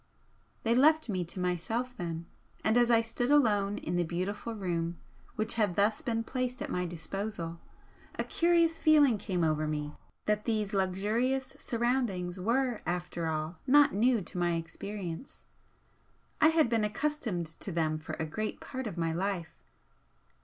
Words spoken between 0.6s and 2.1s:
They left me to myself